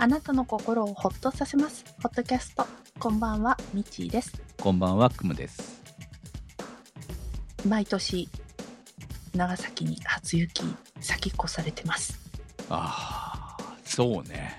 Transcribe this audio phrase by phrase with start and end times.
[0.00, 1.84] あなたの心をほっとさせます。
[2.00, 2.64] ホットキャスト。
[3.00, 4.32] こんばんは、みちーです。
[4.56, 5.82] こんばんは、くむです。
[7.66, 8.28] 毎年、
[9.34, 10.62] 長崎に初雪、
[11.00, 12.16] 先越されてます。
[12.70, 14.56] ああ、そうね。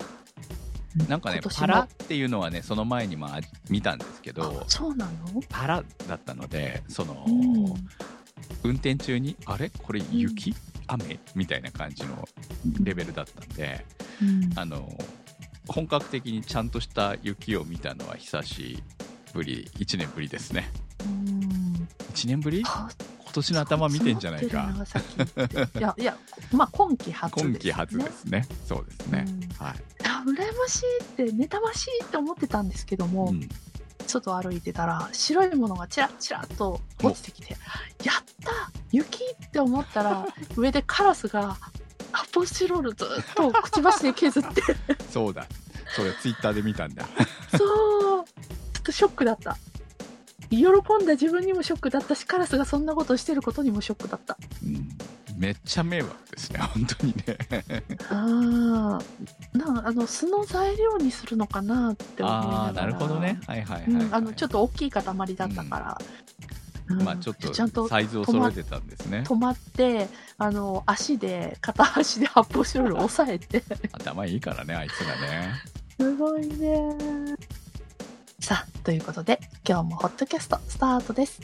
[1.07, 5.11] なんかねパラっていうのはね、その前にもあ見たんですけあど、そうなの？
[5.47, 7.65] パラだったので、その、うん。
[8.63, 9.69] 運転中に、あれ？
[9.69, 10.53] これ雪、
[10.87, 11.17] 雨？
[11.33, 12.27] みたいな感じの
[12.81, 13.85] レベルだったんで、
[14.21, 14.91] うんあの、
[15.69, 18.83] 本格的にちゃんとした雪を見たのは久し
[19.33, 20.69] ぶり、1年ぶりですね。
[21.05, 22.63] うん1年ぶり？
[22.63, 22.89] は
[23.23, 24.69] 今年の頭見てんじゃないか。
[25.77, 26.17] いや、 いや、
[26.51, 27.51] まあ今季初です、ね。
[27.51, 28.47] 今季初ですね。
[28.67, 29.25] そうですね。
[29.27, 29.75] うんはい。
[30.03, 33.49] あ羨ましいって妬ましいって思ってたんですけども、うん
[34.09, 37.55] 外歩いてたら白いものがチラッチラッと落ちてきて
[38.03, 40.25] やった雪って思ったら
[40.55, 41.57] 上でカラスが
[42.11, 44.61] 発泡スチロールずっとくちばしで削って。
[45.09, 45.45] そうだ。
[45.95, 47.05] それツイッターで見たんだ。
[47.57, 48.25] そう。
[48.25, 49.57] ちょっとショックだった。
[50.49, 54.37] 喜んだ自分にもショックだったしカラスがそんなことしてることにもショックだった。
[54.63, 54.89] うん。
[55.37, 57.37] めっちゃ迷惑ですね、本当にね。
[58.09, 59.57] あー。
[59.57, 62.57] なんあの巣の材料にするのかなって思いながら。
[62.57, 63.39] ああ、なるほどね。
[63.47, 64.03] はいはいはい、はい。
[64.03, 65.15] うん、あのちょっと大きい塊だっ
[65.53, 66.29] たから、うん
[66.89, 69.23] まあちょっちゃんととサイズを揃えてたんですね。
[69.25, 73.63] 止まってあの足で片足で発泡スチロールを押さえて。
[73.93, 75.53] 頭いいからね、あいつがね。
[75.99, 76.95] すごいね。
[78.39, 81.41] さあということで今日もホットキャストスタートです。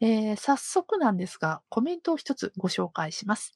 [0.00, 3.54] えー早速なんですがコメントを一つご紹介します。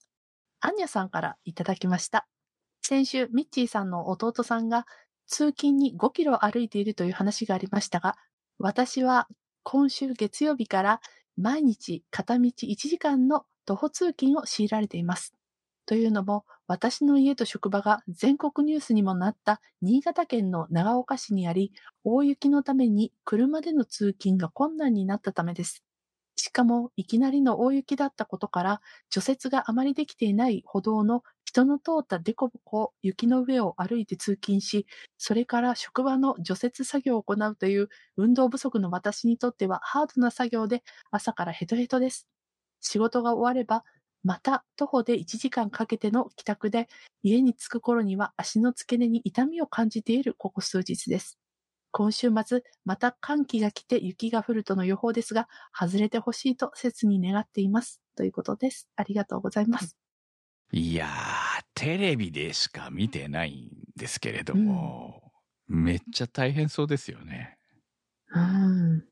[0.61, 2.27] アンニャさんからいただきました。
[2.81, 4.87] 先週ミッチーさんの弟さんが
[5.27, 8.17] 通勤に5キロ歩いているという話がありましたが
[8.59, 9.29] 私は
[9.63, 11.01] 今週月曜日から
[11.37, 15.35] 毎日片道1時間の徒歩通勤を強いられています。
[15.87, 21.73] というのも、私の家と職場が全国ニュースにもなった新潟県の長岡市にあり、
[22.05, 25.83] 大雪のために車での通勤が困難になったためです。
[26.37, 31.23] しかも、いきなりの大雪だったことから、除雪があまりできていない歩道の
[31.53, 34.87] 人の通った凸凹雪の上を歩いて通勤し、
[35.19, 42.27] それから職場の除雪作業を行うという運動不足の私にとってはハードな作業で朝からヘトヘトです。
[42.81, 43.85] 仕事が終われば、
[44.25, 46.89] また徒歩で1時間かけての帰宅で、
[47.23, 51.39] 家に着く頃には足の付け根に痛みを感じているここ数日です。
[51.91, 55.49] 今週末、また寒気が来て雪が降るとの予報ですが、
[55.79, 58.01] 外れてほしいと切に願っています。
[58.17, 58.89] ということです。
[58.97, 59.97] ありがとうございます。
[60.73, 61.11] いやー、
[61.75, 65.33] テレビでしか見てないんですけれども、
[65.67, 67.59] めっちゃ大変そうですよね。
[68.35, 69.09] うん。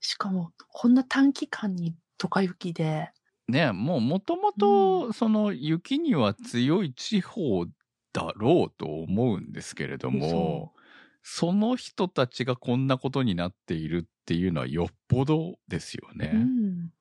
[0.00, 3.12] しかも、こんな短期間にドカ雪で、
[3.48, 7.66] ねもうもともと、その雪には強い地方
[8.12, 10.74] だろうと思うんですけれども、
[11.22, 16.30] その人たちがこんなことになっているっていうのはよっぽどですよね。
[16.30, 16.92] うん。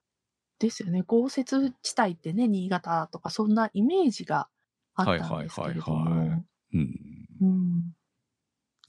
[0.59, 1.03] ですよね。
[1.03, 1.45] 豪雪
[1.83, 4.49] 地帯ってね、新潟とか、そんなイメージが
[5.01, 5.95] あったんですけれども。
[5.95, 6.43] はいはいはいは
[6.73, 7.25] うん。
[7.41, 7.93] うん。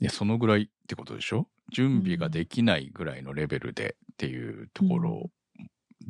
[0.01, 1.49] いや、そのぐらいってことでしょ？
[1.73, 5.31] 準備ができないぐらいのレベルでっていうところ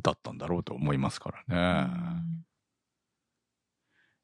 [0.01, 1.91] だったんだろうと思いますからね。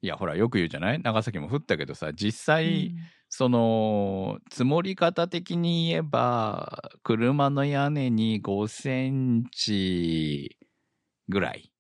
[0.02, 1.02] いや、ほら、よく言うじゃない？
[1.02, 2.94] 長崎も降ったけどさ、実際、
[3.30, 10.58] その、積もり方的に言えば、車の屋根に5センチ
[11.30, 11.72] ぐらい。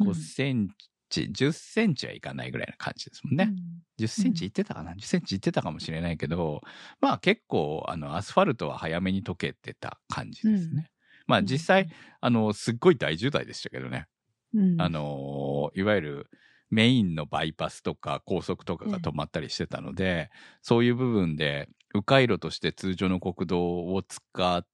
[0.00, 0.68] うん5セン
[1.08, 3.54] チ、10センチはいかないぐらいな感じですもんね。
[3.98, 6.60] 10センチいってたかな、?10 センチいってたかもしれないけど、
[7.00, 10.74] まあ結構、あの、アスファルトは早めに溶けてた感じですね。
[10.74, 10.86] うん
[11.26, 11.88] まあ実際、、
[12.20, 14.06] あの、すっごい大渋滞でしたけどね。
[14.54, 16.30] うんあ、のーいわゆる
[16.70, 20.30] メインのバイパスとか高速とかが止まったりしてたので、
[20.62, 24.66] そういう部分で迂回路として通常の国道を使っ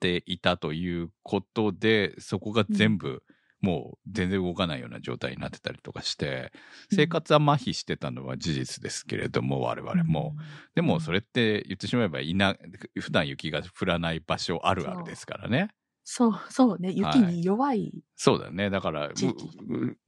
[0.00, 3.22] ていたということで、そこが全部、
[3.60, 6.52] もう全然動かないような状態になってたりとかして、
[6.90, 10.36] 生活は麻痺してたのは事実ですけれども、我々も。
[10.74, 12.56] でもそれって言ってしまえばいな、
[13.00, 15.70] 普段雪が降らない場所あるあるですからね。
[16.04, 16.90] そう、そうね。
[16.92, 17.92] 雪に弱い。
[18.16, 18.70] そうだね。
[18.70, 19.08] だから、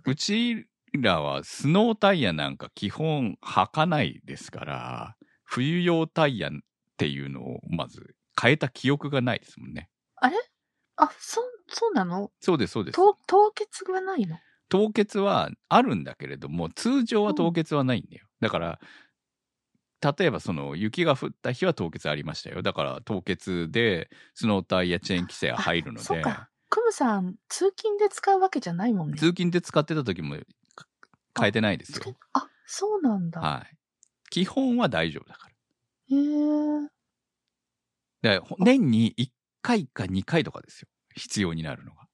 [0.07, 0.67] うち
[1.01, 6.53] らはスノータイヤなんか基本履かないですから、冬用タイヤっ
[6.97, 9.89] ていうのをまず変えた記憶がないですもんね。
[10.97, 11.41] あ、そ、
[11.71, 12.31] そうなの？
[12.41, 12.97] そうです、そうです。
[12.97, 14.39] 凍凍結がないの？
[14.69, 18.27] 凍結はあるんだけれども、通常は凍結はないんだよ。
[18.41, 18.81] だから、
[20.19, 22.63] 例えばその雪が降った日は凍結ありましたよ。
[22.63, 26.49] だから凍結でスノータイヤチェーン規制は入るので、そうか。
[26.71, 29.19] クムさん、通勤で使うわけじゃないもんね。
[29.19, 30.37] 通勤で使ってた時も
[30.75, 30.87] か
[31.39, 32.15] 変えてないですよ。
[32.33, 33.41] あ、そうなんだ。
[33.41, 33.77] はい。
[34.31, 35.55] 基本は大丈夫だから。
[36.09, 36.91] へえ。
[38.59, 39.31] 年に1
[39.63, 40.89] 回か2回とかですよ。
[41.15, 42.07] 必要になるのが。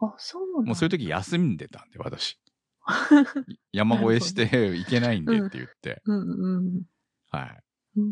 [0.00, 0.66] あ、そうなんだ。
[0.68, 2.38] もうそういう時休んでたんで、私。
[3.72, 6.02] 山越えして行けないんでって言って。
[6.04, 6.82] うんうん
[7.30, 7.62] はい。
[7.96, 8.04] うん。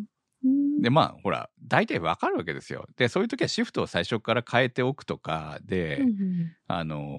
[0.44, 2.86] うんで、まあ、ほら、大体わかるわけですよ。
[2.96, 7.18] で、そういう時はシフトを最初から変えておくとかで、うんうんあの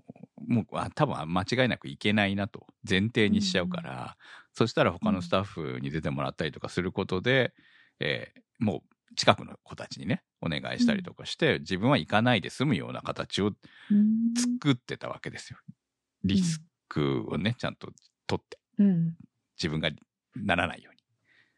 [0.00, 0.04] ー
[0.46, 4.18] もうあ多分間違いなくいけないなと前提にしちゃうから、
[4.52, 7.54] そしたら他のスタッフに出てもらったりとかすることで、
[7.98, 15.58] えーもう近くの子たちにねお願いしたりとかして、自分は行かないで済むような形をうん作ってたわけですよ。
[16.24, 17.92] リスクをねちゃんと
[18.26, 19.16] 取ってうん。
[19.56, 19.90] 自分が
[20.36, 21.02] ならないように。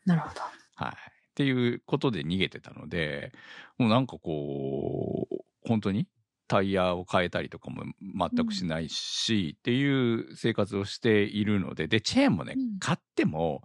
[0.05, 0.41] なるほど。
[0.75, 0.93] はい。
[0.93, 0.95] っ
[1.35, 3.33] ていうことで逃げてたので、
[3.79, 6.07] もうなんかこう、本当に
[6.49, 13.63] タイヤを変えたりとかも全くしないし、っていう生活をしているので、で、チェーンもね、うん買っても、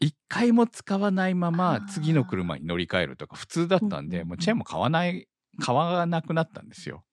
[0.00, 5.28] 一回も使わないまあまー次の車に乗り換えるとか普通だったんで、もうチェーンも買わない、
[5.60, 7.04] 買わなくなったんですよ。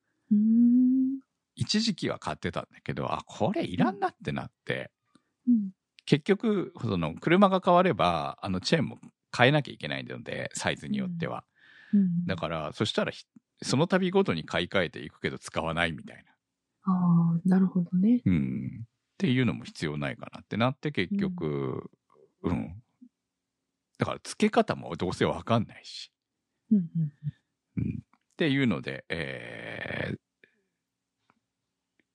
[1.56, 4.92] 一時期は買ってたんだけど、あ、これいらんなってなって、
[5.48, 5.72] うん。
[6.06, 9.00] 結局、その車が変われば、あのチェーンも
[9.38, 11.44] 変えなきゃいけないので、サイズによっては。
[11.94, 13.26] うんだから、そしたらひ、
[13.64, 16.32] その度ごとに買い替えていくけど使わないみたいな。
[16.84, 18.22] ああ、なるほどね。
[18.26, 18.82] うん。
[18.84, 18.86] っ
[19.18, 21.90] ていうのも必要ないかなってなって、結局、
[22.44, 22.82] うん。
[23.98, 26.12] だから、付け方もどうせわかんないし。
[26.72, 27.12] うんうん
[27.78, 28.00] うん。
[28.00, 30.18] っていうので、えー、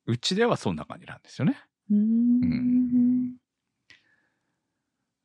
[0.06, 1.56] うちではそんな感じなんですよね。
[1.90, 3.36] うーん。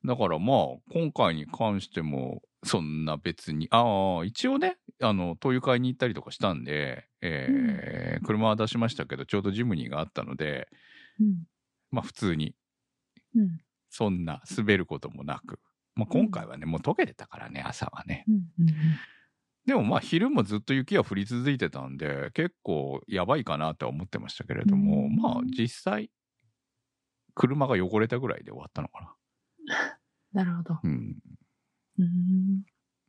[0.04, 10.68] だからまあ、今回に関しても、そんな別に、ああ、一応ね、あの、灯油買いに行ったりとかしたんで、えー車は出しましたけど、ちょうどジムニーがあったので、
[11.20, 11.44] うん。
[11.92, 12.54] まあ普通に、
[13.36, 13.60] うん。
[13.90, 15.60] そんな滑ることもなく、
[15.94, 18.24] まあ今回はね、もう溶けてたからね、朝はね。
[19.66, 26.10] でもまあ昼もずっと雪が降り続いてたんで、結構やばいかなとは思ってましたけれども、うんまあ実際、
[27.34, 29.14] 車が汚れたぐらいで終わったのかな。
[30.32, 30.78] なるほど。
[30.82, 31.16] うん。
[31.98, 32.62] うん。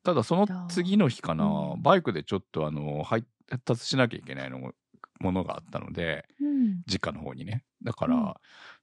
[0.04, 3.26] ただその次の日かな、うんバイクでちょっとあの配
[3.64, 4.74] 達しなきゃいけないのも
[5.20, 6.49] ものがあったのでうん。
[6.88, 7.64] 実家の方にね。
[7.84, 8.34] だから、うん。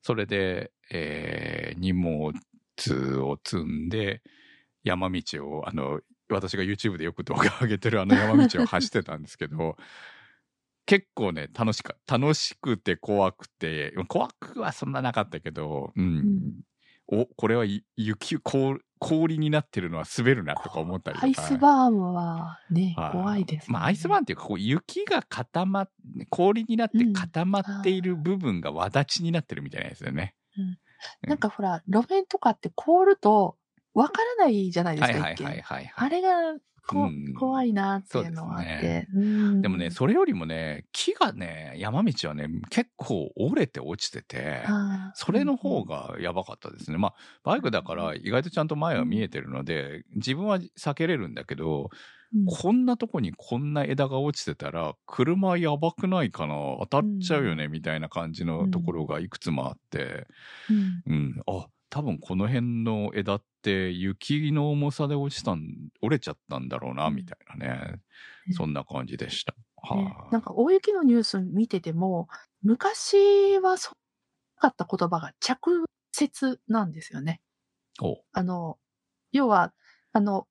[0.03, 2.33] それで、えー荷物
[3.21, 4.23] を積んで
[4.85, 9.77] 山道をあの私が YouTube でよく動画上げてるあの山道を走ってたんですけど
[10.87, 16.61] 結構ね楽しか楽しくて怖くて怖くはそんななかったけどうん、うん
[17.09, 21.27] おこれはい雪氷氷になってるのは滑るなとか思ったりとか。
[21.27, 23.13] アイスバーンはね、はい。
[23.13, 23.75] 怖いです、ね。
[23.75, 25.91] まあ、アイスバーンっていうか、こう、雪が固まっ、
[26.31, 30.35] 氷になって固まっている部分がわだちになってるみたいなやつだよね。
[31.23, 33.57] なんかほら、路面とかって凍ると、
[33.95, 36.11] わからないじゃないですか、はいはい一見はいはい、はあい。
[36.11, 36.31] れが
[36.87, 37.35] こ、うん。
[37.35, 39.09] 怖いなっていうのはあって。
[39.15, 39.63] うん。
[39.63, 44.63] でもね、それよりもね、木がね、山道はね、結構折れて落ちてて、
[45.15, 46.99] それの方がやばかったですね。
[46.99, 51.91] まあ、バイクだから意外とちゃんと前は見えてるので、自分は避けれるんだけど、
[52.35, 52.45] うん。
[52.47, 56.55] こんなとこにこんな枝が落ちてたら、車やばくないかな？
[56.81, 60.27] 当たっちゃうよね、みたいな感じのところがいくつもあって、
[60.69, 61.03] うん。
[61.07, 68.01] うん、あ、多分この辺の枝って雪の重さで落ちたん、折れちゃったんだろうな、うんみたいなね。
[68.49, 69.55] うんそんな感じでした。
[69.91, 72.29] ねはなんか大雪のニュース見てても、
[72.63, 73.97] 昔はそう
[74.63, 75.85] なかった言葉が着
[76.21, 77.41] 雪なんですよね。
[78.01, 78.79] おあの、
[79.33, 79.73] 要は、
[80.13, 80.47] あの、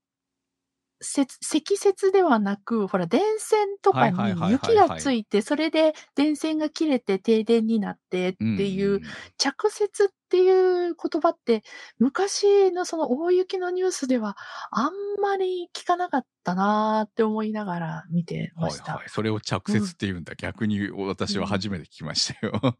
[1.05, 9.01] 積積雪ではなく、ほら、電線とかに雪がついて、それで電線が切れて停電になってっていう、ん
[9.37, 11.63] 着雪っていう言葉って、
[11.99, 14.35] 昔のその大雪のニュースでは
[14.71, 18.93] あんまり聞かなかったなーって思いながら見てました。
[18.93, 19.09] はいはい。
[19.09, 20.35] それを着雪って言うんだ。
[20.35, 22.77] 逆に私は初めて聞きましたよ。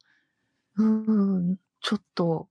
[0.78, 2.50] うん、ちょっと、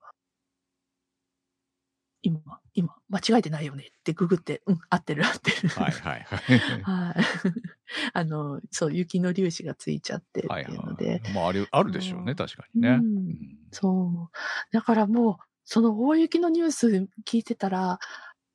[2.27, 2.41] 今、
[2.73, 5.69] 今、間違えてないよねってググって、うん、合ってる合ってる。
[5.69, 6.83] はいはいはい。
[6.83, 7.15] はい。
[8.15, 11.35] あの、そう、雪の粒子がついちゃってってはいいうので、はい。
[11.35, 12.89] まあ、あれ、あるでしょうね、うん確かにね。
[12.89, 14.73] うんうんそう。
[14.73, 17.99] だからもう、その大雪のニュース聞いてたら、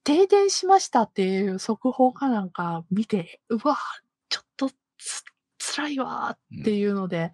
[0.03, 3.77] 停電しましたっていう速報かなんか見て、うわ
[4.29, 5.23] ちょっとつ、
[5.59, 7.31] 辛いわーっていうので、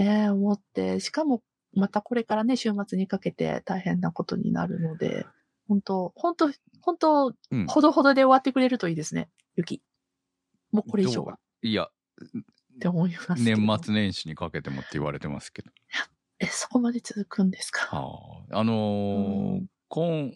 [0.00, 1.42] えー、思って、しかも、
[1.74, 5.26] またこれからね、週末にかけて大変なことになるので、
[5.68, 9.82] 本当本当本当うんほどほどで終わってくれるといいですね、雪。
[10.72, 11.38] もうこれ以上は。
[11.62, 11.88] いや、っ
[12.80, 13.42] て思います。
[13.42, 15.70] 年末年始にかけてもって言われてますけど。
[16.40, 17.94] え、そこまで続くんですか？
[17.94, 20.32] はあ、あのーうん今、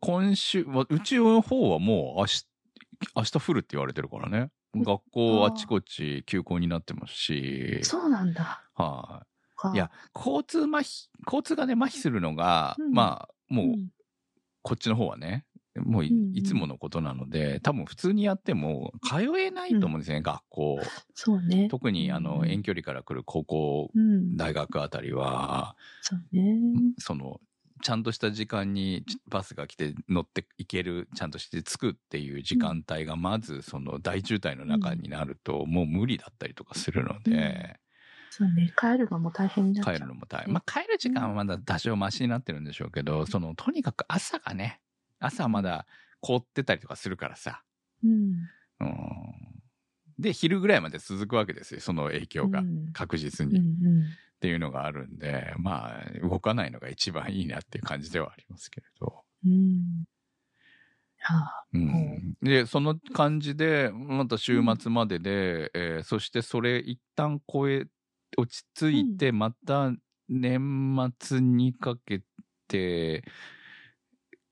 [0.00, 2.46] 今週、わうちの方はもう明日、
[3.16, 4.50] 明日降るって言われてるからね。
[4.74, 8.62] うん学校あちこち休校になってますし、そうなんだ。
[8.72, 13.90] はい、かいや、交通麻痺、交通がね、麻痺するのが、うんまあ、もう、うん
[14.62, 20.80] こっちの方はね、もうい,、うんうんつものことなので、多分普通にやっても通えないと思うんですね、学校。
[21.14, 21.68] そうね。
[21.68, 24.36] 特に、あの、うん遠距離から来る高校、うん。
[24.36, 26.94] 大学あたりは、そうね。
[26.98, 27.40] その、
[27.82, 37.80] ちゃんとした時間にバスが来て乗っていける、ちゃんとして着くっていう時間帯がまずその大渋滞の中になるともう無理だったりとかするので、
[38.34, 38.72] そうね。
[38.78, 39.94] 帰るのも大変になっちゃう。
[39.96, 40.54] 帰るのも大変。
[40.54, 44.80] まあ帰る時間はまだ多少マシになってるんでしょうけど、そのとにかく朝がね、
[45.20, 45.86] 朝まだ
[46.22, 47.62] 凍ってたりとかするからさ、
[48.02, 48.48] うん。
[48.80, 48.88] うん。
[50.18, 53.58] で、昼ぐらいまで続くわけですよ、その影響がうん確実に。
[53.58, 54.04] っうんうん。
[54.40, 59.24] ていうのがあるんで、まあ動かないのが一番いいなっていう感じではありますけれど。
[59.44, 60.04] うん。
[61.20, 67.86] はあ、うん、で、その感じで、また週末までで、えーそしてそれ一旦超え、
[68.36, 69.92] 落ち着いて、また
[70.28, 72.22] 年末にかけ
[72.68, 73.24] て、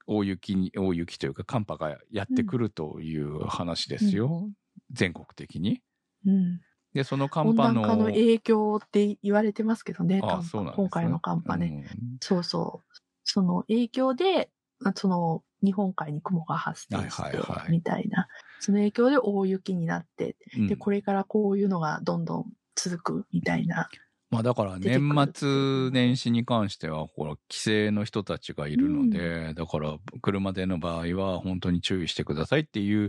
[0.06, 4.50] 大雪に、大雪というか寒波がやってくるという話ですよ。
[4.90, 5.80] 全国的に。
[6.26, 6.60] うん。
[6.92, 7.96] で、その寒温波の。
[7.96, 10.20] の影響って言われてますけどね。
[10.22, 11.88] あ寒波そうなんですね今回の寒波ね。
[11.92, 12.98] うんそうそう。
[13.24, 14.50] その影響で、
[14.84, 18.26] あその日本海に雲が発生して、はいはいはいみたいな。
[18.58, 23.88] その影響で大雪になって、うんで、これからこういうのがどんどん続くみたいな。
[24.30, 33.08] まあだから年末年始に関しては、この帰省の人たちがいるので、だから車での場合は本当に注意してくださいっていう。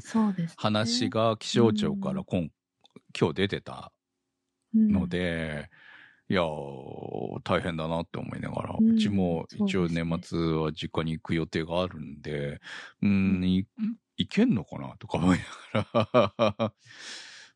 [0.58, 2.50] 話が気象庁から今,、
[3.18, 3.92] 今日出てた
[4.74, 4.92] うん。
[4.92, 5.70] ので、
[6.28, 12.62] いやー、大変だなって思いながら、ううんちも一応年末は実家に行く予定があるんで、
[13.04, 13.68] うん、い
[14.18, 15.40] 行けんのかなとか思い
[15.74, 16.74] ながら、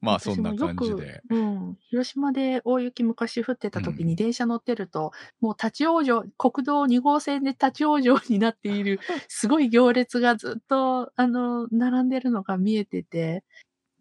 [0.01, 1.21] まあそんな感じで。
[1.29, 1.77] くうん。
[1.89, 13.43] 広島で大雪昔降ってた時うんに電車乗ってると、もう立ち往生、国道2号線で立ち往生になっている、 すごい行列がずっと、あの、並んでるのが見えてて、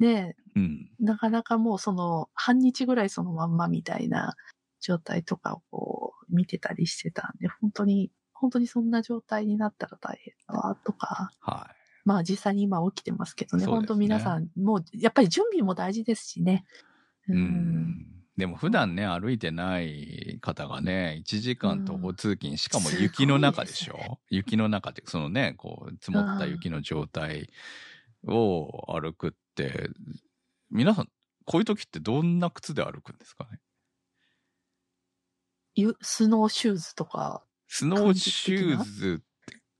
[0.01, 0.91] ねうん。
[1.01, 4.35] なかなかもうその、半日ぐらいそのまんまみたいな
[4.81, 11.84] 状態とかをこう、見てたりしてたんで、本当に、本当にそんな状態になったら大変だわ、とか、はい。
[12.05, 13.71] まあ実際に今起きてますけどね、ね。
[13.71, 16.65] 本当皆さん、もうやっぱり準備も大事ですしね。
[17.29, 18.07] うん。
[18.37, 23.95] でも普段ね、歩いてない方がね、1時間徒歩通勤、しかも雪の中でしょ？
[23.95, 27.49] すごいです雪の中って、そのね、こう、積もった雪の状態
[28.27, 29.89] を歩くって、
[30.71, 31.09] 皆さん、
[31.45, 33.61] こういう時ってどんな靴で歩くんですかね？
[35.77, 39.23] ゆスノーシューズとか、スノーシューズ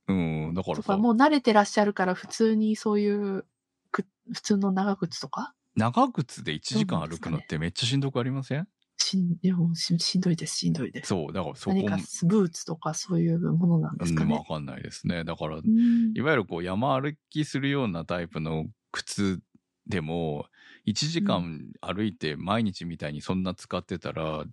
[0.07, 0.97] うん、だからさ。
[0.97, 3.45] もう慣れてらっしゃるから普通にそういう
[3.91, 8.67] く、普通の長靴とか、長靴で1時間歩くのってめっちゃしんどくありません？
[8.97, 11.07] しん、でもししんどいです、しんどいです。
[11.09, 14.45] そう、だからそこ何かブーツとかそういうものなんですかうん、わね。
[14.47, 15.23] かんないですね。
[15.23, 16.13] だから、うん。
[16.15, 19.41] いわゆるこう山歩きするようなタイプの靴
[19.87, 20.45] でも、
[20.87, 24.45] 1時間歩いて毎日みたいにそんな使ってたら、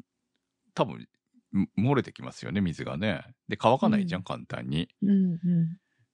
[0.74, 1.06] 多分、ん
[1.78, 3.22] 漏れてきますよね、水がね。
[3.48, 4.88] で、乾かないじゃん、うん簡単に。
[5.02, 5.38] うんうん。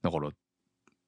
[0.02, 0.30] だから、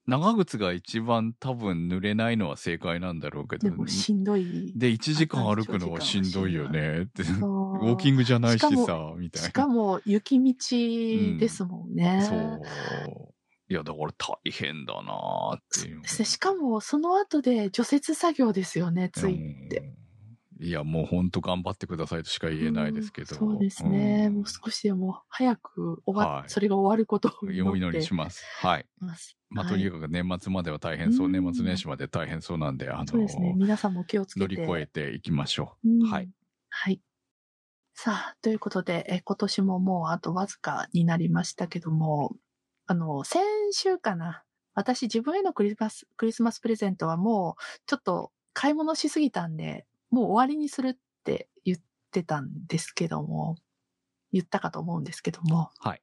[0.07, 4.73] 長靴が一番多分濡れないのは正解なんだろうけどで、もしんどい。
[4.77, 8.69] で、1時間歩くのはしんどいよねって、ウォーキングじゃないしさ、
[9.17, 9.49] みたいな。
[9.49, 12.23] しかも雪道ですもんね。
[12.23, 13.35] そう。
[13.69, 16.03] いや、だから大変だなーっていう。
[16.03, 19.69] でしかもその後で除雪作業ですよね、つい。
[19.69, 20.01] てうん
[20.63, 23.35] いや、もう本当頑張ってくださいとしか言えないですけど。
[23.35, 24.29] うんそうですね。
[24.29, 28.45] んもう少しでも早く終わ、はいそれが終わることをお祈りしまます。
[28.59, 28.87] はい。
[29.17, 29.39] す。
[29.49, 33.55] まあ、はいとにかく年末までは大変そう、うん年末年始まで大変そうなんで、あの、そうですね。
[33.57, 34.57] 皆さんも気をつけて。
[34.57, 36.31] 乗り越えていきましょうんはい。
[36.69, 37.01] はい。
[37.95, 42.37] さあ、ということで、え今年ももうあとわずかになりましたけども、
[42.87, 44.45] あの、先週かな。
[44.75, 51.79] 私自分へのクリスマス、クリスマスプレゼントはもう、ちょっと買い物しすぎたんで、もう終わりにするって言っ
[52.11, 53.57] てたんですけども、
[54.33, 55.89] 言ったかと思うんですけども、う。
[55.89, 56.03] はい。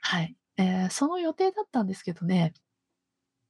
[0.00, 0.36] はい。
[0.58, 2.54] えーその予定だったんですけどね、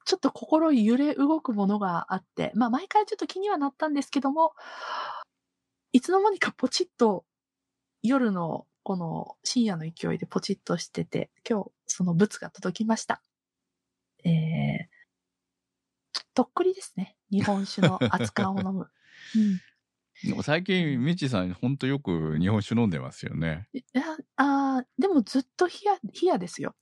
[0.05, 4.55] ちょっと心揺れ動くものがあって、まあ毎回ちょっと気にはなったんですけども、
[5.93, 7.25] いつの間にかポチッと
[8.03, 13.21] 夜のこの深夜の勢いでポチッとしてて、今日その物が届きました。
[14.25, 14.87] えー、
[16.35, 17.17] とっくりですね。
[17.33, 18.89] 日本酒の熱燗を飲む。
[19.35, 19.61] うん。
[20.23, 23.69] でも最近、みちさん、ほんとよく日本酒飲んでますよね。
[23.73, 24.03] いや、
[24.37, 26.75] あーでもずっと冷や、冷やですよ。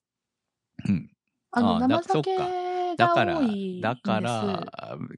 [0.88, 1.10] うん。
[1.50, 2.30] あの、あ生酒
[2.96, 4.72] だからだから、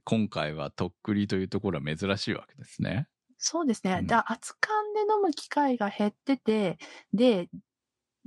[0.05, 3.09] 今回はとっくりというところは珍しいわけですね。
[3.39, 4.03] そうですね。
[4.03, 6.79] うんだ熱燗で飲む機会が減ってて、
[7.13, 7.49] で、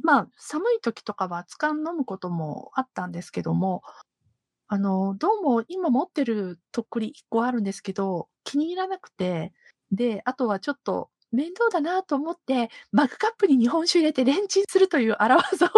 [0.03, 3.83] まあ、寒い時とかは熱燗飲むこともあったんですけども、
[4.71, 9.51] あの、どうも今持ってるとっくり1個あるんですけど、気に入らなくて、
[9.91, 15.69] で、あとはちょっと面倒だなと思って、マグカップに日本酒入れてレンチンするという荒技を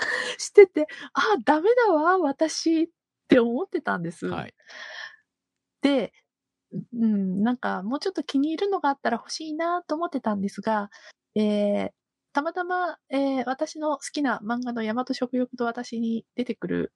[0.38, 2.88] してて、あ、ダメだわ、私っ
[3.28, 4.26] て思ってたんです。
[4.26, 4.54] はい。
[5.82, 6.12] で、
[6.94, 10.90] うん、なんかもうちょっと気に入るのがあったら欲しいなと思ってたんですが、
[11.34, 11.90] えー
[12.32, 16.92] たまたま、えー私の好きな漫画の大和食欲と私に出てくる、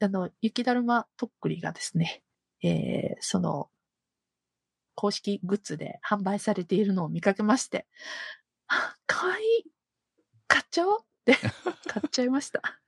[0.00, 2.22] あの、雪だるまとっくりがですね、
[2.62, 3.70] えーその、
[4.94, 7.86] 公式グッズで販売されているのを見かけまして、
[8.68, 9.70] あ、 かわいい
[10.48, 11.34] 買っちゃおうって
[11.88, 12.80] 買っちゃいました。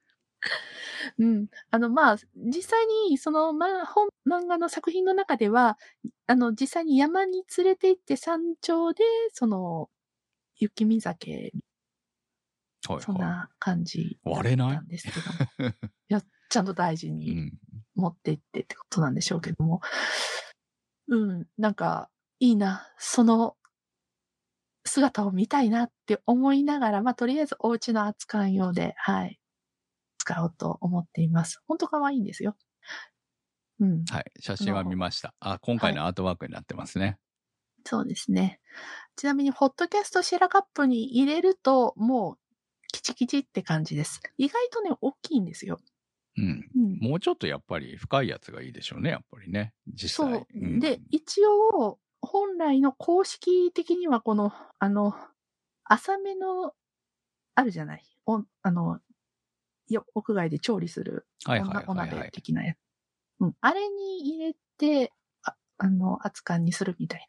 [1.18, 1.48] うん。
[1.70, 5.78] あの、まあ、実際に、その、ま、本、漫画の作品の中では、
[6.26, 9.90] あの、実際に山に連れて行って山頂で、その、
[10.56, 11.52] 雪見酒、
[12.88, 15.70] はいそんな感じだ割れないったんですけども。
[15.70, 15.74] い？
[16.08, 16.20] や、
[16.52, 17.52] ちゃんと大事うにん。
[17.94, 19.80] 持って行ってってことなんでしょうけども。
[21.08, 23.56] うん、なんか、いいな、その、
[24.84, 29.40] 姿を見たいなって思いながら、まあ、とりあえずお家の熱燗用で、はい、
[30.18, 31.62] 使おうと思っています。
[31.66, 32.54] 本当可愛いんですよ。
[33.80, 34.04] うん。
[34.04, 34.24] はい。
[34.38, 35.34] 写真は見ました。
[35.40, 37.16] あ、今回のアートワークになってますね。
[37.86, 38.60] そうですね。
[39.16, 42.38] ちなみに、ホットキャストシェラカップに入れると、もう、
[42.92, 44.20] キチキチって感じです。
[44.36, 45.80] 意外とね、大きいんですよ。
[46.36, 46.70] うん。
[46.74, 47.02] うん。
[47.10, 49.74] もうちょっとやっぱり深いやつがいいでしょうね、やっぱりね。
[49.86, 50.46] 実際。
[50.48, 50.66] そう。
[50.66, 55.14] んで、一応、本来の公式的にはこの、あの、
[55.84, 56.74] 浅めの、
[57.56, 58.04] あるじゃない？
[58.26, 59.00] おあの、
[59.88, 62.32] よ屋外で調理するお,、はいはいはいお鍋はい。
[62.32, 62.78] 的なやつ。
[63.40, 63.56] うん。
[63.60, 65.12] あれに入れて、
[65.44, 67.26] ああの、熱燗にするみたい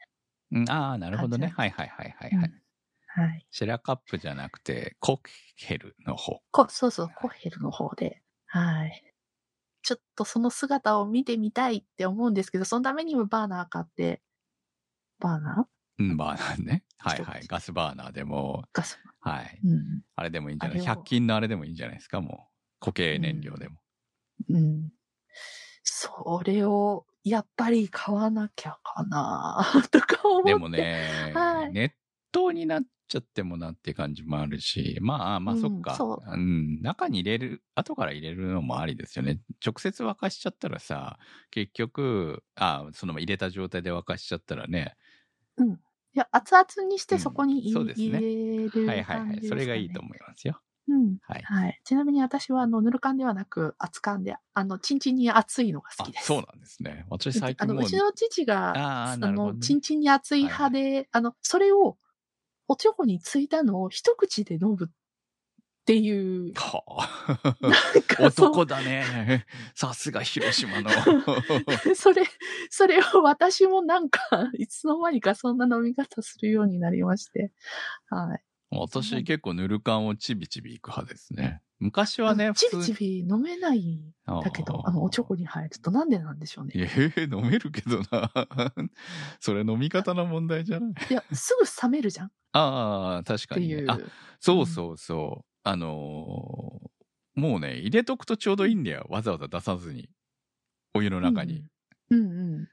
[0.51, 1.47] うん、ああ、なるほどね。
[1.47, 2.39] 感はいはいはいはいな。
[2.39, 2.47] はい。
[2.47, 2.63] うん
[3.08, 3.45] はい。
[3.51, 5.19] シェラカップじゃなくて、コッ
[5.58, 6.41] ヘルの方。
[6.54, 8.22] こそうそう、コッヘルの方で。
[8.54, 9.04] はい。
[9.84, 14.22] ちょっとその姿を見てみたいって思うんですけど、そのためにもバーナー買って、
[15.20, 16.04] バーナー？
[16.04, 16.84] うん、バーナーね。
[16.98, 17.22] はい。
[17.24, 19.00] はいガスバーナーでも、ガス。
[19.22, 19.60] はい。
[19.66, 20.02] うん。
[20.16, 20.80] あれでもいいんじゃない？
[20.80, 22.22] あれを ?100 均のあれでもいいんじゃないですか？
[22.22, 22.54] もう。
[22.80, 23.80] 固形燃料でも。
[24.50, 24.89] うん。
[25.84, 30.50] それを、やっぱり買わなきゃかな とか思って。
[30.50, 31.94] でもね、はい熱
[32.36, 36.06] 湯になっちゃってもなっていう感じもあるし、まあまあうんそっか。
[36.06, 39.39] そううん、中に入れる、後から入れるのもありですよね。
[39.65, 41.19] 直接沸かしちゃったらさ、
[41.52, 44.95] 結局、あその入れた状態で沸かしちゃったらね、
[46.15, 48.93] いや、熱々にしうんてそこに入,、そうですね入れる感じですか、ね。
[48.93, 49.43] はいはいはい。
[49.43, 50.62] それがいいと思いますよ。
[50.88, 51.17] うん。
[51.21, 51.49] はい。
[51.49, 51.82] はい。
[51.84, 56.26] ちなみに私は、あの、ぬる燗ではなく、熱燗で、あの、チンチンに熱いのが好あきです。
[56.26, 57.06] そうなんですね。
[57.10, 61.97] 私最あの、ううちの父が、あの、チンチンに熱い派で、あの、それを、
[62.67, 64.89] おちょこについたのを一口で飲むっ
[65.86, 67.73] ていう、はあなん
[68.04, 69.45] かそう男だね。
[69.76, 70.89] さすが広島の。
[71.95, 72.23] それ、
[72.69, 74.21] それを私もなんか、
[74.58, 77.52] いつの間にかそんな飲み方するようになりまして。
[78.10, 78.43] はい。
[78.71, 81.62] 私結構ぬる感をちびちびいく派ですね。
[81.84, 86.72] 昔はね、ち普通びちび飲めないんだけど、あの、おちょこに入るとなんでなんでしょうね。
[86.76, 88.32] ええ飲めるけどな。
[89.39, 90.93] それ飲み方の問題じゃない？
[91.10, 93.91] いや、すぐ冷めるじゃんっああ、確かにね、ていう。
[93.91, 94.00] あ、
[94.39, 95.46] そうそうそう。
[95.63, 96.93] あのー
[97.36, 99.08] もうね、入れとくとちょうどいいんだよ。
[99.10, 100.08] わざわざ出さずに。
[100.93, 101.63] お湯の中に。
[102.12, 102.19] うん。
[102.19, 102.67] うんうん。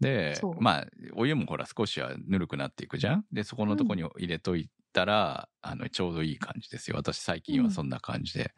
[0.00, 3.24] でまあ、お湯もほら少しはぬるくなっていくじゃん？
[3.32, 6.96] で、そこのとこに入れといたら、あの、ちょうどいい感じですよ。
[6.96, 8.54] 私最近はそんな感じで。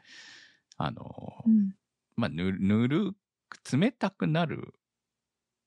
[0.77, 1.75] あのーうん。
[2.17, 3.13] まあ、ぬぬる、
[3.73, 4.75] 冷たくなる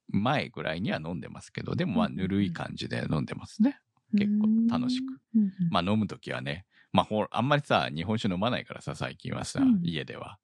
[0.10, 3.80] 前ぐらいには飲んでますけど、でもまあ、うんぬるい感じで飲んでますね。
[4.16, 5.20] 結構楽しく。
[5.36, 5.52] うんうん。
[5.72, 6.66] まあ、飲むときはね。
[6.92, 10.38] まあ、ほら、あんまりさ、日本酒飲まないからさ、最近はさ、うん家では。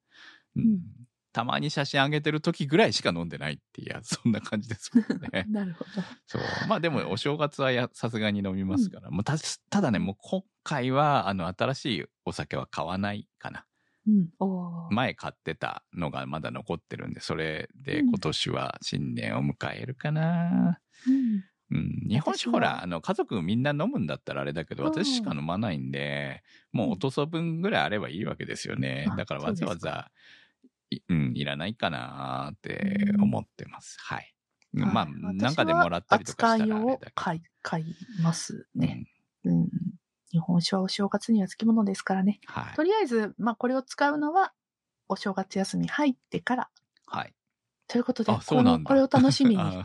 [0.55, 0.79] うんうん
[1.39, 5.45] たまに写真上げてる時ぐらいしか飲んでないっていう、そんな感じですもんね。
[5.49, 6.01] なるほど。
[6.27, 6.41] そう。
[6.67, 9.09] まあでも、お正月はやさすがに飲みますから。
[9.09, 9.37] もうた、
[9.69, 13.65] ただね、もう今回は、あの、新しいお酒は買わないかな。
[14.05, 14.93] うん。
[14.93, 20.81] 前買ってたのがまだ残ってるんで、それでうん今年は新年を迎えるかな。
[21.07, 29.05] うんうん、日本酒ほら、あの、家族みんな飲むんだったらあれだけど、うん私しか飲まないんで、もうおとそ分ぐらいあればいいわけですよね。
[29.09, 30.11] あだからわざわざ、い
[31.09, 33.97] うん、いらないかなって思ってます。
[33.99, 34.33] はい。
[34.71, 37.11] まあ、はいなんかでもらったりとかしたらあれだけど。
[37.15, 37.85] 買い、買い
[38.21, 39.07] ますうんね。
[39.45, 39.69] うん。
[40.31, 42.39] 日本酒はお正月にはつきものですからね。
[42.45, 42.83] はいと。
[42.83, 44.53] りあえず、まあ、これを使うのは、
[45.07, 46.69] お正月休み入ってから。
[47.07, 47.33] はい。
[47.89, 48.31] ということで。
[48.31, 49.57] このこれを楽しみに。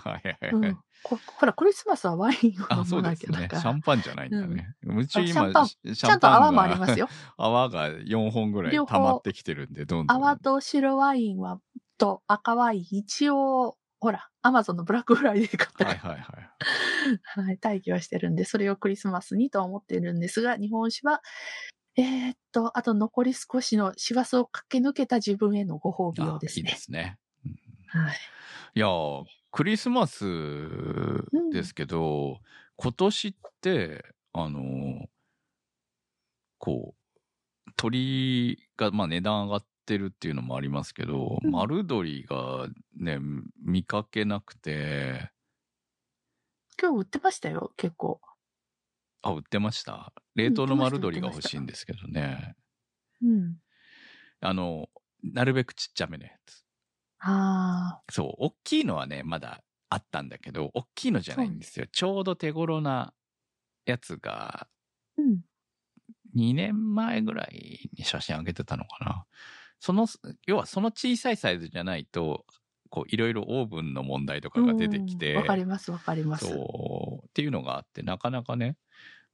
[1.36, 3.16] ほら、クリスマスはワインをあ、飲まな。
[3.16, 3.60] きゃだから。
[3.60, 4.74] シャンパンじゃないんだね。
[4.84, 7.08] うちあ今、シャンパンちゃんと泡もありがますよ。
[7.36, 10.16] 泡が4本ぐらい溜まってきてるんで、どんどん。
[10.16, 11.60] 泡と白ワインは、
[11.98, 16.50] と赤ワイン、一応、ほら、アマゾンのブラックフライデー買ったはいから、はいはい。
[17.46, 21.22] はい、待機はしてるんで、それをクリスマスにとは思ってるんですが、日本酒は、
[21.96, 26.70] えーっと、あと残り少しの師走を駆け抜けた自分へのご褒美をですね。
[26.70, 27.18] ですね。
[27.94, 28.16] うんはい。
[28.74, 30.24] いやー、クリスマス
[31.52, 32.40] ですけど、
[32.76, 35.06] 今年って、あのー
[36.58, 43.18] こう、鳥が、まあ値段上がってるっていうのもありますけど、うん丸鶏がね、
[43.62, 45.30] 見かけなくて、
[46.80, 48.20] 今日売ってましたよ、結構。
[49.22, 50.12] あ、売ってました？
[50.34, 52.56] 冷凍の丸鶏が欲しいんですけどね。
[53.22, 53.56] うん。
[54.40, 54.88] あの、
[55.22, 56.63] なるべくちっちゃめのやつ。
[57.26, 61.86] あそう、大きいのはね、まだあったんだけど、大きいのじゃないんですよ。
[61.90, 63.14] ちょうど手頃な
[63.86, 65.40] やつが、ー、うん。
[66.36, 69.24] 2年前ぐらいに写真上げてたのかな。
[69.78, 70.06] その、
[70.46, 72.44] 要はその小さいサイズじゃないと、
[72.90, 76.46] こう、いろいろオーブンの問題とかが出てきて、うんわかります、わかります。
[76.46, 78.76] そう、っていうのがあって、なかなかね、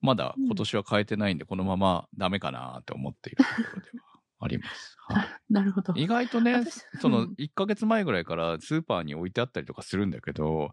[0.00, 4.09] まだ今年は変えてないんで、このままダメかなって思っているところでは
[4.40, 4.96] あります。
[5.06, 5.92] はいなるほど。
[5.94, 10.72] 意外とね私、そのうん1ヶ月前ぐらいからスーパーに置いてあったりとかするんだけど、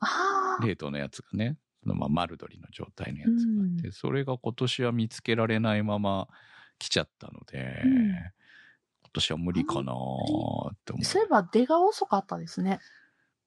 [0.00, 0.64] ああ。
[0.64, 6.28] 冷凍のやつがね、そのまあ丸鶏の状態のやつがあって、うそれが今年は見つけられないまま
[6.78, 8.10] 来ちゃったので、うん
[9.02, 11.04] 今年は無理かなーって思う。
[11.04, 12.78] そういえば出が遅かったですね。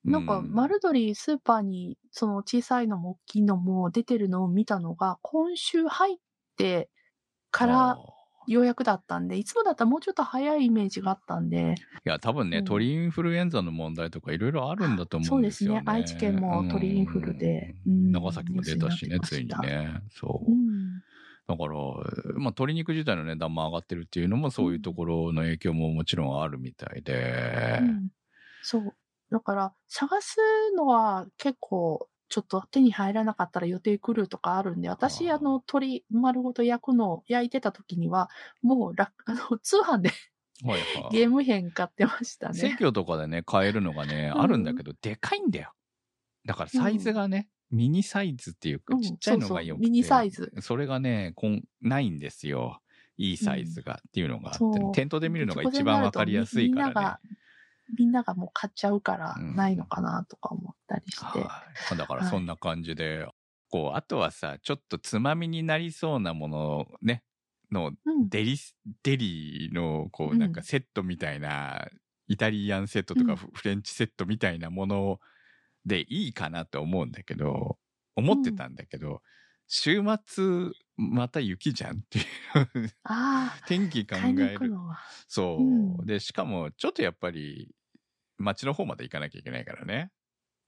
[0.04, 6.17] なんか、うん丸鶏スーパーに、その小さいのも大きいのも出てるのを見たのが、今週入っ
[6.58, 6.89] て
[7.50, 7.98] から
[8.47, 11.75] ようやくだったんで、いつもだったらもうちょっと早いイメージがあったんで、
[12.06, 15.84] いや、多分ね、うん鳥インフルエンザの問題とかいろいろあるんだと思うんですよね。
[15.84, 20.01] そうですね愛知県も鳥インフルでうんうん長崎も出たしね、ついにね。
[20.12, 20.53] そうう。
[20.53, 21.01] ん。
[21.47, 22.03] だから、まあ、
[22.38, 27.79] 鶏肉自体の値段も上がってるっていうのも、そういうところの影響ももちろんあるみたいで。
[27.82, 28.10] うん
[28.62, 28.95] そう。
[29.29, 30.38] だから、探す
[30.77, 38.28] のは結構、ちょっと手に入らなかったら予定来るとかあるんで、私、あの、鶏丸ごと焼くのを焼いてた時には、
[38.63, 40.10] もう楽、あの、通販で
[40.63, 41.10] はいはい。
[41.13, 42.78] ゲーム編買ってました生ね。
[42.80, 45.74] 協とかでね、買えるのがね、うんあるんだけど、でかいんだよ。
[46.43, 50.52] だからサイズがね、ミニサイズっていうか、うんちっちゃいのがよくて、そうそうミニサイズ。
[50.62, 52.82] それがね、こんないんですよ。
[53.17, 57.38] いいサイズがっていうのがあって、店頭で見るのが一番わかりやすいからね。
[57.98, 61.39] みんなが、もう買っちゃうからうんないのかなとか思ったりして。
[61.39, 61.98] はい。
[61.98, 63.28] だからそんな感じで、
[63.69, 67.24] こう、あとはさ、ちょっとつまみになりそうなものね、
[67.72, 68.30] のうん。
[68.30, 71.88] デリス、デリの、こう、うんなんかセットみたいな、
[72.28, 75.19] イタリアンセットとかフレンチセットみたいなもの
[75.86, 77.78] でいいかなと思うんだけど、
[78.15, 79.22] 思ってたんだけど、
[79.67, 82.25] 週末、また雪じゃんっていう。
[83.03, 84.71] あ天気考える。
[85.27, 87.73] そう、うんで、しかも、ちょっとやっぱり、
[88.38, 90.12] 街の方まで行かなきゃいけないからね。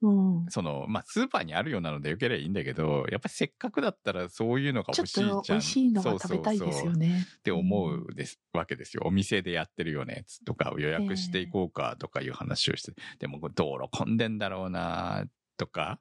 [0.01, 0.45] うん。
[0.49, 5.41] その、まあ、スーパーにあるようなのでよければいいんだけど、やっぱりせっかくだったらそういうのがちょっ欲しいじゃん。
[5.41, 7.25] と美味しいのが食べたいですよそうそうそうね。
[7.39, 9.03] って思うです、わけですよ。
[9.05, 15.25] お店でやってるようなやつとかを予約していこうかとかいう話をして、でもこれ道路混んでんだろうな
[15.57, 15.99] とか、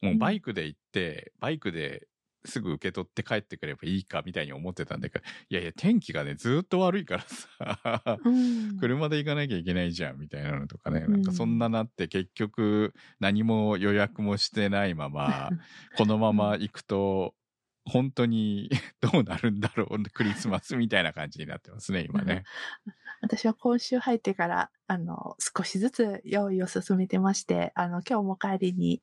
[0.00, 2.08] もうバイクで行って、バイクで
[2.44, 8.78] すぐ受け取って帰ってくればいいかみたいに思ってたんだけど、いやいや天気がね、ずっと悪いからさ、うん。
[8.78, 15.50] 車で行かなきゃいけないじゃんみたいなのとかね、うんなんかそんななって結局何も予約もしてないまま、
[15.96, 17.34] このまま行くと、
[17.84, 22.44] 本当にどうなるんだろう、クリスマスみたいな感じになってますね、今ね。
[23.20, 29.02] 私は今週入ってから、あの、少しずつ用意を進めてまして、あの、今日も帰りに、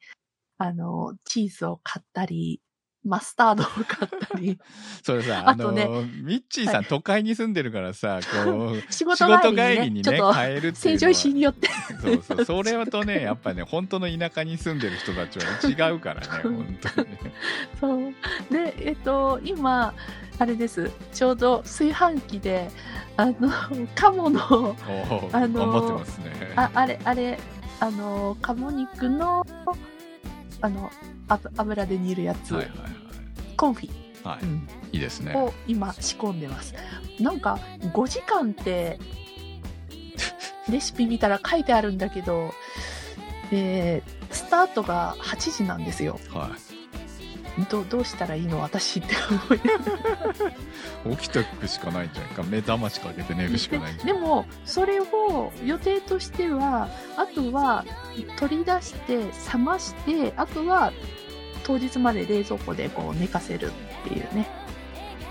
[0.58, 2.62] あの、チーズを買ったり、
[3.06, 4.60] マスタードを買ったり、
[5.04, 5.88] それさ、あの、ね
[6.22, 11.10] ミッチーさん、はい都会に住んでるからさ、こう、 仕事帰りにね、買えるっていう成城。
[11.12, 11.70] 石井によって、
[12.02, 17.18] そうそう、それはとね、やっぱね、本当の田舎に住んでる人たちは違うからね、 本当にね。
[17.80, 18.14] そう。
[18.52, 19.94] で、えっと、今、
[20.38, 20.92] あれです。
[21.14, 22.70] ちょうど炊飯器で、
[23.18, 23.34] あの、
[23.96, 24.76] 鴨の、
[25.32, 26.02] あの。
[26.56, 27.40] ああれ、あれ、
[27.80, 29.46] あの、鴨肉の、
[30.62, 32.74] あの、あ油で煮るやつ、はいはい
[33.56, 33.90] コンフィ、
[34.24, 34.38] はい。
[34.38, 34.44] はい。
[34.44, 35.36] うんいいですね。
[35.36, 36.74] を今仕込んでます。
[37.20, 38.98] なんか、5時間って、
[40.70, 42.54] レシピ見たら書いてあるんだけど、
[43.52, 46.20] で、スタートが8時なんですよ。
[46.34, 46.52] はい。
[47.70, 48.62] どどうしたらいいの？
[48.62, 49.16] 私って
[51.06, 52.44] 思い起きてくしかないんじゃないか。
[52.44, 56.88] 目覚ましかけて寝るしかないんじゃないでも、それを予定としては、
[57.18, 57.86] あとは
[58.38, 59.18] 取り出して、
[59.54, 60.94] 冷まして、あとは
[61.70, 64.50] 当日まで冷蔵庫でこう寝かせるっていうね、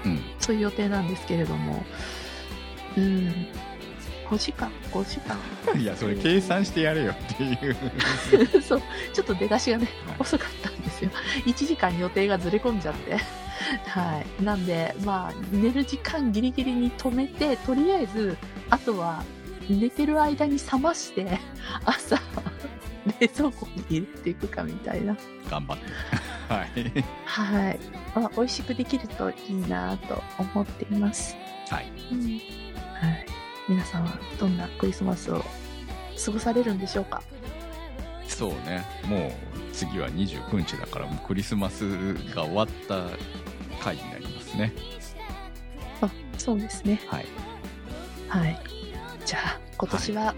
[0.05, 0.21] うん。
[0.39, 1.85] そういう予定なんですけれども、
[2.97, 3.49] うん、
[4.31, 5.37] 5時間、5時間。
[5.81, 8.63] いや、それ計算してやれよっていう。
[8.63, 11.11] そう、ちょっと出だしがねはい、遅かったんですよ。
[11.45, 13.17] 1時間予定がずれ込んじゃって。
[13.89, 14.43] はい。
[14.45, 18.37] なんで、まあ、寝る時間ギリギリに止めて、とりあえず、
[18.71, 19.25] あとは、
[19.69, 21.41] 寝てる間に冷まして、
[21.85, 22.17] 朝、
[23.19, 25.17] 冷蔵庫に入れていくかみたいな。
[25.51, 26.28] 頑張って。
[26.49, 27.05] はい。
[27.25, 27.79] はい。
[28.15, 31.37] まあ、美味しくできるといいなと思っています。
[31.69, 31.93] はい。
[32.13, 32.23] うん。
[32.25, 33.27] はい。
[33.69, 35.45] 皆さんはどんなクリスマスを
[36.25, 37.23] 過ごされるんでしょうか？
[38.27, 38.85] そうね。
[39.07, 39.33] もう
[39.73, 43.05] 次は29日だから、もうクリスマスが終わった
[43.83, 44.73] 回になりますね。
[46.01, 46.09] あ、
[46.39, 47.01] そうですね。
[47.09, 47.27] はい。
[48.29, 48.59] はい。
[49.27, 50.35] じゃあ、今年は、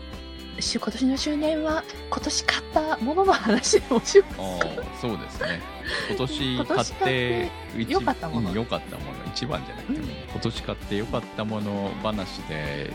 [0.58, 5.60] し今年の周年は、今年買ったものの話をしようああ、そうですね。
[6.09, 12.92] 今年買って良かったものうん良かったもの、一番じゃなくても、うん今年買って良かったもの話で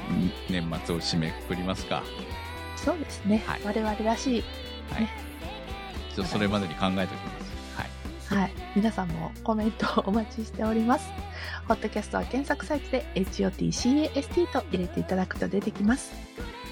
[0.50, 2.04] 年末を締めくくりますか。
[2.76, 3.44] そうですね。
[3.46, 4.44] はい我々らしい。
[4.92, 5.08] はい。
[6.16, 7.40] ちょっとそれまでに考えておきま
[8.28, 8.32] す。
[8.32, 8.42] はい。
[8.42, 8.52] はい。
[8.76, 11.10] 皆さんもコメントをお待ちしております。
[11.68, 16.14] ホットキャストは検索サイトで HOTCAST と入れていただくと出てきます。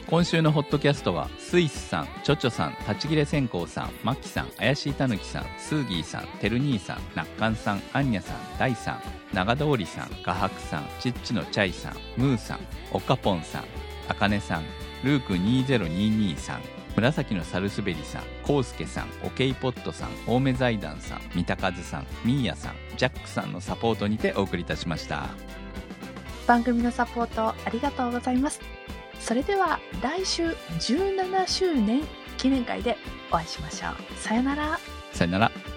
[0.08, 9.02] 今週のホットキャストはスイスさん、チョチョさん、立ち切れ線香さん、マッキさん、怪しいたぬきさん、スーギーさん、てる兄さん、ナッカンさん、アンニャさん、ダイさん、
[9.34, 12.60] 長通りさん、画伯さん、チッチのチャイさん、ムーさん、
[12.92, 13.64] オカポンさん、
[14.08, 14.64] あかねさん、
[15.04, 16.62] ルーク2022さん、
[16.96, 25.30] 紫のサルスベリさん、コウスケさん、オケイポットさん、青梅財団さん、三鷹津さん、ミーヤさん、ジャックさんのサポートにてお送りいたしました。
[26.46, 28.83] 番組のサポートありがとうございます。
[29.24, 32.02] それでは来週17周年
[32.38, 32.98] 記念会で
[33.32, 34.18] お会いしましょう。
[34.18, 34.78] さよなら。
[35.14, 35.73] さよなら。